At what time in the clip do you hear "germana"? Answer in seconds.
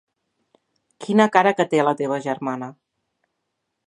2.29-2.71